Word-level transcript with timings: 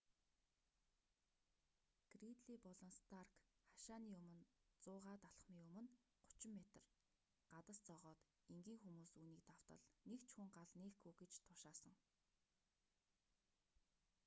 гридлий 2.13 2.59
болон 2.67 2.91
старк 3.01 3.31
хашааны 3.71 4.13
өмнө 4.23 4.39
100-д 4.85 5.25
алхамын 5.29 5.67
өмнө 5.81 5.97
30 6.29 6.55
метр 6.57 6.83
гадас 7.53 7.79
зоогоод 7.87 8.19
энгийн 8.53 8.79
хүмүүс 8.83 9.11
үүнийг 9.19 9.43
давтал 9.49 9.81
нэг 10.09 10.21
ч 10.27 10.29
хүн 10.35 10.49
гал 10.57 10.71
нээхгүй 10.81 11.13
гэж 11.21 11.33
тушаасан 11.47 11.93